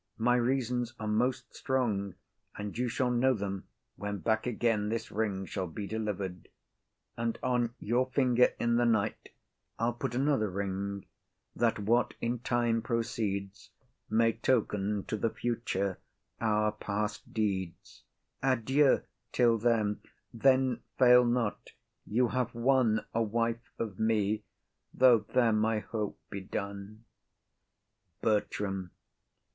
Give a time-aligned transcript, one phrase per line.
[0.17, 2.15] My reasons are most strong;
[2.57, 3.67] and you shall know them
[3.97, 6.47] When back again this ring shall be deliver'd;
[7.15, 9.29] And on your finger in the night,
[9.77, 11.05] I'll put Another ring,
[11.55, 13.69] that what in time proceeds
[14.09, 15.99] May token to the future
[16.39, 18.01] our past deeds.
[18.41, 20.01] Adieu till then;
[20.33, 21.73] then fail not.
[22.07, 24.45] You have won A wife of me,
[24.95, 27.03] though there my hope be done.
[28.23, 28.89] BERTRAM.